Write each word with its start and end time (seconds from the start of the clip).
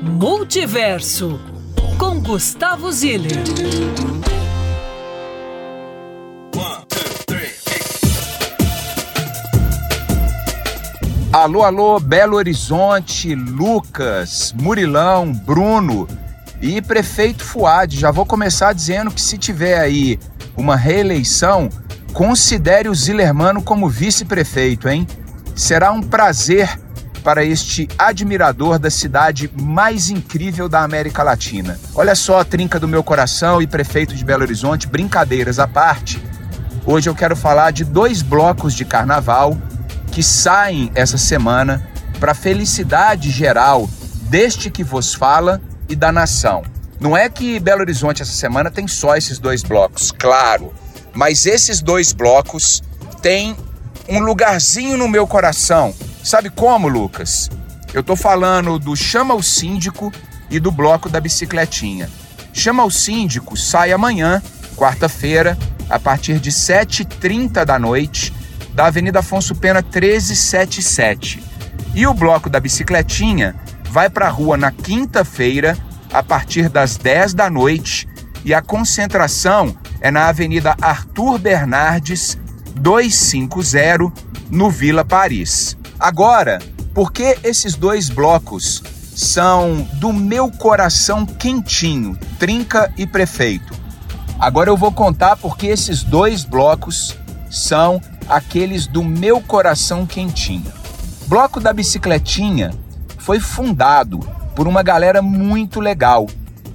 Multiverso 0.00 1.40
com 1.98 2.20
Gustavo 2.20 2.92
Ziller. 2.92 3.32
Alô, 11.32 11.64
alô, 11.64 11.98
Belo 11.98 12.36
Horizonte, 12.36 13.34
Lucas, 13.34 14.54
Murilão, 14.56 15.32
Bruno 15.32 16.06
e 16.62 16.80
prefeito 16.80 17.42
Fuad. 17.44 17.98
Já 17.98 18.12
vou 18.12 18.24
começar 18.24 18.72
dizendo 18.72 19.10
que 19.10 19.20
se 19.20 19.36
tiver 19.36 19.80
aí 19.80 20.16
uma 20.56 20.76
reeleição, 20.76 21.68
considere 22.12 22.88
o 22.88 22.94
Zillermano 22.94 23.60
como 23.60 23.88
vice-prefeito, 23.88 24.88
hein? 24.88 25.04
Será 25.56 25.90
um 25.90 26.00
prazer 26.00 26.78
para 27.28 27.44
este 27.44 27.86
admirador 27.98 28.78
da 28.78 28.90
cidade 28.90 29.50
mais 29.54 30.08
incrível 30.08 30.66
da 30.66 30.80
América 30.80 31.22
Latina. 31.22 31.78
Olha 31.94 32.14
só 32.14 32.40
a 32.40 32.44
trinca 32.44 32.80
do 32.80 32.88
meu 32.88 33.04
coração 33.04 33.60
e 33.60 33.66
prefeito 33.66 34.14
de 34.14 34.24
Belo 34.24 34.44
Horizonte, 34.44 34.88
brincadeiras 34.88 35.58
à 35.58 35.68
parte. 35.68 36.18
Hoje 36.86 37.10
eu 37.10 37.14
quero 37.14 37.36
falar 37.36 37.70
de 37.70 37.84
dois 37.84 38.22
blocos 38.22 38.72
de 38.72 38.82
carnaval 38.86 39.54
que 40.10 40.22
saem 40.22 40.90
essa 40.94 41.18
semana 41.18 41.86
para 42.18 42.32
a 42.32 42.34
felicidade 42.34 43.30
geral 43.30 43.90
deste 44.22 44.70
que 44.70 44.82
vos 44.82 45.12
fala 45.12 45.60
e 45.86 45.94
da 45.94 46.10
nação. 46.10 46.62
Não 46.98 47.14
é 47.14 47.28
que 47.28 47.60
Belo 47.60 47.82
Horizonte 47.82 48.22
essa 48.22 48.32
semana 48.32 48.70
tem 48.70 48.88
só 48.88 49.14
esses 49.16 49.38
dois 49.38 49.62
blocos, 49.62 50.10
claro, 50.10 50.72
mas 51.12 51.44
esses 51.44 51.82
dois 51.82 52.10
blocos 52.10 52.82
têm 53.20 53.54
um 54.08 54.18
lugarzinho 54.20 54.96
no 54.96 55.06
meu 55.06 55.26
coração. 55.26 55.94
Sabe 56.22 56.50
como, 56.50 56.88
Lucas? 56.88 57.48
Eu 57.94 58.02
tô 58.02 58.14
falando 58.14 58.78
do 58.78 58.94
Chama 58.94 59.34
o 59.34 59.42
Síndico 59.42 60.12
e 60.50 60.60
do 60.60 60.70
bloco 60.70 61.08
da 61.08 61.20
bicicletinha. 61.20 62.10
Chama 62.52 62.84
o 62.84 62.90
Síndico 62.90 63.56
sai 63.56 63.92
amanhã, 63.92 64.42
quarta-feira, 64.76 65.56
a 65.88 65.98
partir 65.98 66.38
de 66.38 66.50
7h30 66.50 67.64
da 67.64 67.78
noite, 67.78 68.34
da 68.74 68.86
Avenida 68.86 69.20
Afonso 69.20 69.54
Pena 69.54 69.80
1377. 69.80 71.42
E 71.94 72.06
o 72.06 72.12
bloco 72.12 72.50
da 72.50 72.60
bicicletinha 72.60 73.54
vai 73.90 74.10
para 74.10 74.26
a 74.26 74.30
rua 74.30 74.56
na 74.56 74.70
quinta-feira, 74.70 75.76
a 76.12 76.22
partir 76.22 76.68
das 76.68 76.96
10 76.96 77.32
da 77.34 77.48
noite, 77.48 78.06
e 78.44 78.52
a 78.52 78.60
concentração 78.60 79.76
é 80.00 80.10
na 80.10 80.28
Avenida 80.28 80.76
Arthur 80.80 81.38
Bernardes 81.38 82.38
250, 82.74 84.12
no 84.50 84.70
Vila 84.70 85.04
Paris. 85.04 85.77
Agora, 85.98 86.60
por 86.94 87.10
que 87.10 87.36
esses 87.42 87.74
dois 87.74 88.08
blocos 88.08 88.82
são 89.16 89.82
do 89.94 90.12
meu 90.12 90.48
coração 90.48 91.26
quentinho, 91.26 92.16
Trinca 92.38 92.92
e 92.96 93.04
Prefeito? 93.04 93.74
Agora 94.38 94.70
eu 94.70 94.76
vou 94.76 94.92
contar 94.92 95.36
porque 95.36 95.66
esses 95.66 96.04
dois 96.04 96.44
blocos 96.44 97.16
são 97.50 98.00
aqueles 98.28 98.86
do 98.86 99.02
meu 99.02 99.40
coração 99.40 100.06
quentinho. 100.06 100.72
Bloco 101.26 101.58
da 101.58 101.72
Bicicletinha 101.72 102.72
foi 103.18 103.40
fundado 103.40 104.20
por 104.54 104.68
uma 104.68 104.84
galera 104.84 105.20
muito 105.20 105.80
legal. 105.80 106.28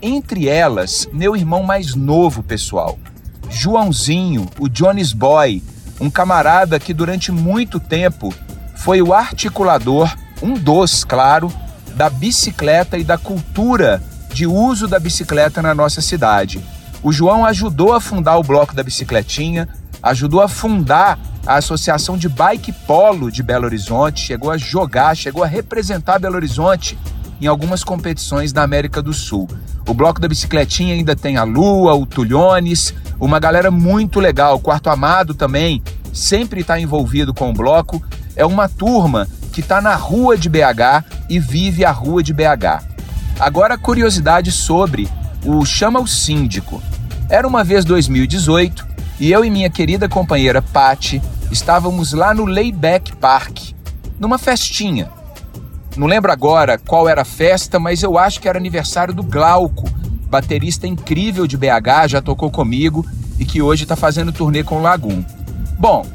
Entre 0.00 0.48
elas, 0.48 1.06
meu 1.12 1.36
irmão 1.36 1.62
mais 1.62 1.94
novo, 1.94 2.42
pessoal. 2.42 2.98
Joãozinho, 3.50 4.48
o 4.58 4.66
Jones 4.66 5.12
Boy, 5.12 5.62
um 6.00 6.08
camarada 6.08 6.80
que 6.80 6.94
durante 6.94 7.30
muito 7.30 7.78
tempo 7.78 8.34
foi 8.80 9.02
o 9.02 9.12
articulador, 9.12 10.10
um 10.42 10.54
dos, 10.54 11.04
claro, 11.04 11.52
da 11.96 12.08
bicicleta 12.08 12.96
e 12.96 13.04
da 13.04 13.18
cultura 13.18 14.02
de 14.32 14.46
uso 14.46 14.88
da 14.88 14.98
bicicleta 14.98 15.60
na 15.60 15.74
nossa 15.74 16.00
cidade. 16.00 16.64
O 17.02 17.12
João 17.12 17.44
ajudou 17.44 17.92
a 17.92 18.00
fundar 18.00 18.38
o 18.38 18.42
Bloco 18.42 18.74
da 18.74 18.82
Bicicletinha, 18.82 19.68
ajudou 20.02 20.40
a 20.40 20.48
fundar 20.48 21.18
a 21.46 21.56
Associação 21.56 22.16
de 22.16 22.26
Bike 22.26 22.72
Polo 22.72 23.30
de 23.30 23.42
Belo 23.42 23.66
Horizonte, 23.66 24.22
chegou 24.22 24.50
a 24.50 24.56
jogar, 24.56 25.14
chegou 25.14 25.44
a 25.44 25.46
representar 25.46 26.18
Belo 26.18 26.36
Horizonte 26.36 26.98
em 27.38 27.46
algumas 27.46 27.84
competições 27.84 28.50
da 28.50 28.62
América 28.62 29.02
do 29.02 29.12
Sul. 29.12 29.46
O 29.86 29.92
Bloco 29.92 30.20
da 30.20 30.28
Bicicletinha 30.28 30.94
ainda 30.94 31.14
tem 31.14 31.36
a 31.36 31.44
Lua, 31.44 31.94
o 31.94 32.06
Tulhones, 32.06 32.94
uma 33.20 33.38
galera 33.38 33.70
muito 33.70 34.20
legal. 34.20 34.56
O 34.56 34.60
Quarto 34.60 34.88
Amado 34.88 35.34
também 35.34 35.82
sempre 36.14 36.62
está 36.62 36.80
envolvido 36.80 37.34
com 37.34 37.50
o 37.50 37.52
bloco. 37.52 38.02
É 38.36 38.44
uma 38.44 38.68
turma 38.68 39.28
que 39.52 39.60
está 39.60 39.80
na 39.80 39.94
rua 39.94 40.36
de 40.36 40.48
BH 40.48 41.04
e 41.28 41.38
vive 41.38 41.84
a 41.84 41.90
rua 41.90 42.22
de 42.22 42.32
BH. 42.32 42.84
Agora, 43.38 43.76
curiosidade 43.78 44.52
sobre 44.52 45.08
o 45.44 45.64
Chama 45.64 46.00
o 46.00 46.06
Síndico. 46.06 46.82
Era 47.28 47.46
uma 47.46 47.64
vez 47.64 47.84
2018 47.84 48.86
e 49.18 49.30
eu 49.32 49.44
e 49.44 49.50
minha 49.50 49.70
querida 49.70 50.08
companheira 50.08 50.62
Patti 50.62 51.22
estávamos 51.50 52.12
lá 52.12 52.32
no 52.32 52.44
Layback 52.44 53.16
Park, 53.16 53.72
numa 54.18 54.38
festinha. 54.38 55.10
Não 55.96 56.06
lembro 56.06 56.30
agora 56.30 56.78
qual 56.78 57.08
era 57.08 57.22
a 57.22 57.24
festa, 57.24 57.78
mas 57.78 58.02
eu 58.02 58.16
acho 58.18 58.40
que 58.40 58.48
era 58.48 58.58
aniversário 58.58 59.12
do 59.12 59.22
Glauco, 59.22 59.88
baterista 60.26 60.86
incrível 60.86 61.46
de 61.46 61.56
BH, 61.56 62.08
já 62.08 62.22
tocou 62.22 62.50
comigo 62.50 63.04
e 63.38 63.44
que 63.44 63.60
hoje 63.60 63.82
está 63.82 63.96
fazendo 63.96 64.32
turnê 64.32 64.62
com 64.62 64.76
o 64.76 64.82
Lagoon. 64.82 65.24
Bom, 65.78 66.06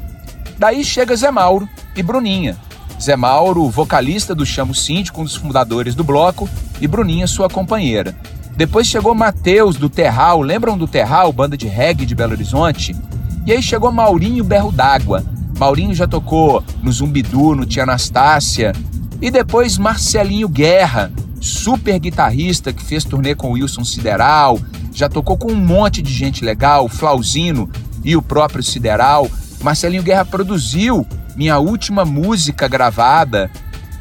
daí 0.58 0.84
chega 0.84 1.14
Zé 1.16 1.30
Mauro 1.30 1.68
e 1.96 2.02
Bruninha. 2.02 2.56
Zé 3.00 3.16
Mauro, 3.16 3.68
vocalista 3.68 4.34
do 4.34 4.46
Chamo 4.46 4.74
Síndico, 4.74 5.20
um 5.20 5.24
dos 5.24 5.36
fundadores 5.36 5.94
do 5.94 6.04
bloco, 6.04 6.48
e 6.80 6.86
Bruninha, 6.86 7.26
sua 7.26 7.48
companheira. 7.48 8.16
Depois 8.56 8.86
chegou 8.86 9.14
Matheus 9.14 9.76
do 9.76 9.90
Terral, 9.90 10.40
lembram 10.40 10.78
do 10.78 10.88
Terral, 10.88 11.32
banda 11.32 11.56
de 11.56 11.66
reggae 11.66 12.06
de 12.06 12.14
Belo 12.14 12.32
Horizonte? 12.32 12.96
E 13.44 13.52
aí 13.52 13.62
chegou 13.62 13.92
Maurinho 13.92 14.42
Berro 14.42 14.72
d'Água. 14.72 15.22
Maurinho 15.58 15.94
já 15.94 16.06
tocou 16.06 16.64
no 16.82 16.90
Zumbidu, 16.90 17.54
no 17.54 17.66
Tia 17.66 17.82
Anastácia. 17.82 18.72
E 19.20 19.30
depois 19.30 19.78
Marcelinho 19.78 20.48
Guerra, 20.48 21.12
super 21.40 21.98
guitarrista 21.98 22.72
que 22.72 22.82
fez 22.82 23.04
turnê 23.04 23.34
com 23.34 23.52
Wilson 23.52 23.84
Sideral, 23.84 24.58
já 24.92 25.08
tocou 25.08 25.36
com 25.36 25.52
um 25.52 25.56
monte 25.56 26.00
de 26.00 26.12
gente 26.12 26.44
legal, 26.44 26.88
Flauzino 26.88 27.70
e 28.02 28.16
o 28.16 28.22
próprio 28.22 28.62
Sideral. 28.62 29.30
Marcelinho 29.66 30.04
Guerra 30.04 30.24
produziu 30.24 31.04
minha 31.34 31.58
última 31.58 32.04
música 32.04 32.68
gravada. 32.68 33.50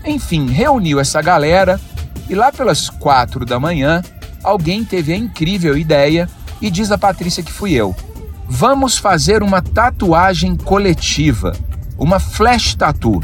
Enfim, 0.05 0.45
reuniu 0.45 0.99
essa 0.99 1.23
galera 1.23 1.81
e 2.29 2.35
lá 2.35 2.51
pelas 2.51 2.87
quatro 2.87 3.43
da 3.47 3.59
manhã 3.59 4.03
alguém 4.43 4.85
teve 4.85 5.11
a 5.11 5.17
incrível 5.17 5.75
ideia 5.75 6.29
e 6.61 6.69
diz 6.69 6.91
a 6.91 6.99
Patrícia 6.99 7.41
que 7.41 7.51
fui 7.51 7.73
eu. 7.73 7.95
Vamos 8.47 8.99
fazer 8.99 9.41
uma 9.41 9.59
tatuagem 9.59 10.55
coletiva, 10.55 11.53
uma 11.97 12.19
flash 12.19 12.75
tattoo. 12.75 13.23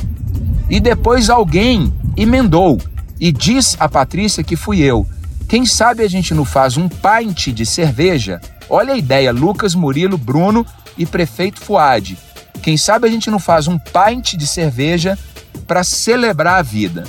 E 0.68 0.80
depois 0.80 1.30
alguém 1.30 1.94
emendou 2.18 2.82
e 3.20 3.32
diz 3.32 3.78
a 3.80 3.88
Patrícia 3.88 4.44
que 4.44 4.56
fui 4.56 4.80
eu. 4.82 5.06
Quem 5.48 5.64
sabe 5.64 6.04
a 6.04 6.10
gente 6.10 6.34
não 6.34 6.44
faz 6.44 6.76
um 6.76 6.90
pint 6.90 7.50
de 7.50 7.68
cerveja? 7.68 8.42
Olha 8.68 8.96
a 8.96 8.98
ideia, 8.98 9.32
Lucas, 9.32 9.76
Murilo, 9.76 10.18
Bruno 10.18 10.66
e 10.98 11.06
prefeito 11.06 11.62
Fuad. 11.62 12.18
Quem 12.62 12.78
sabe 12.78 13.08
a 13.08 13.12
gente 13.12 13.32
não 13.32 13.40
faz 13.40 13.68
um 13.68 13.78
pint 13.78 14.36
de 14.36 14.46
cerveja 14.46 15.18
para 15.66 15.84
celebrar 15.84 16.60
a 16.60 16.62
vida? 16.62 17.06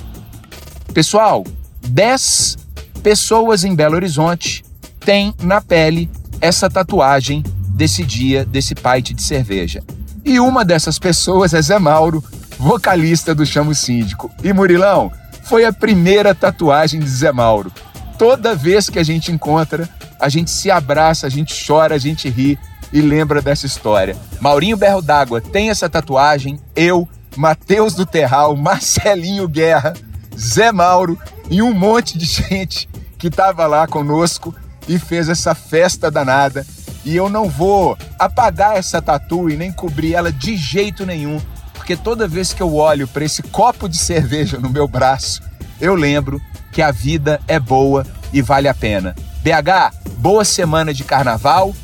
Pessoal, 0.95 1.45
10 1.87 2.57
pessoas 3.03 3.63
em 3.65 3.75
Belo 3.75 3.97
Horizonte 3.97 4.65
têm 5.01 5.35
na 5.43 5.61
pele 5.61 6.11
essa 6.41 6.71
tatuagem 6.71 7.43
desse 7.69 8.03
dia, 8.03 8.45
desse 8.45 8.75
pint 8.75 9.13
de 9.13 9.23
cerveja. 9.23 9.83
E 10.25 10.41
uma 10.41 10.65
dessas 10.65 10.99
pessoas 10.99 11.53
é 11.53 11.61
Zé 11.61 11.79
Mauro, 11.79 12.25
vocalista 12.59 13.35
do 13.35 13.45
Chamo 13.45 13.75
Síndico. 13.75 14.31
E 14.43 14.53
Murilão, 14.53 15.13
foi 15.43 15.65
a 15.65 15.73
primeira 15.73 16.35
tatuagem 16.35 17.01
de 17.01 17.09
Zé 17.09 17.33
Mauro. 17.33 17.73
Toda 18.17 18.55
vez 18.55 18.89
que 18.89 18.99
a 18.99 19.03
gente 19.03 19.33
encontra, 19.33 19.89
a 20.19 20.29
gente 20.29 20.51
se 20.51 20.71
abraça, 20.71 21.27
a 21.27 21.31
gente 21.31 21.55
chora, 21.67 21.95
a 21.97 21.99
gente 21.99 22.29
ri 22.29 22.59
e 22.93 23.01
lembra 23.01 23.41
dessa 23.41 23.67
história. 23.67 24.17
Maurinho 24.41 24.77
Berro 24.77 25.01
d'Água 25.01 25.41
tem 25.41 25.71
essa 25.71 25.89
tatuagem, 25.89 26.61
eu, 26.77 27.09
Matheus 27.37 27.95
do 27.95 28.05
Terral, 28.05 28.57
Marcelinho 28.57 29.49
Guerra, 29.49 29.95
Zé 30.39 30.71
Mauro 30.73 31.19
e 31.51 31.63
um 31.63 31.73
monte 31.73 32.19
de 32.19 32.27
gente 32.27 32.89
que 33.19 33.29
estava 33.29 33.67
lá 33.67 33.87
conosco 33.87 34.55
e 34.89 34.99
fez 34.99 35.29
essa 35.29 35.55
festa 35.55 36.11
danada. 36.11 36.67
E 37.05 37.17
eu 37.17 37.29
não 37.29 37.49
vou 37.49 37.97
apagar 38.19 38.77
essa 38.77 39.03
tatu 39.03 39.51
e 39.51 39.57
nem 39.57 39.73
cobrir 39.73 40.15
ela 40.15 40.31
de 40.31 40.57
jeito 40.57 41.05
nenhum, 41.05 41.41
porque 41.75 41.97
toda 41.97 42.29
vez 42.29 42.53
que 42.53 42.63
eu 42.63 42.75
olho 42.75 43.09
para 43.09 43.25
esse 43.25 43.43
copo 43.43 43.89
de 43.89 43.99
cerveja 43.99 44.59
no 44.59 44.71
meu 44.71 44.87
braço, 44.87 45.43
eu 45.81 45.95
lembro 45.95 46.41
que 46.71 46.81
a 46.81 46.93
vida 46.93 47.41
é 47.49 47.59
boa 47.59 48.07
e 48.33 48.41
vale 48.41 48.69
a 48.69 48.75
pena. 48.75 49.15
BH, 49.43 50.11
boa 50.19 50.45
semana 50.45 50.95
de 50.95 51.03
carnaval. 51.03 51.75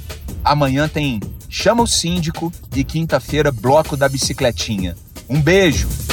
Amanhã 0.49 0.89
tem 0.89 1.21
Chama 1.51 1.83
o 1.83 1.87
Síndico 1.87 2.51
e 2.75 2.83
quinta-feira 2.83 3.53
Bloco 3.53 3.99
da 3.99 4.09
Bicicletinha. 4.09 4.97
Um 5.29 5.43
beijo! 5.43 6.08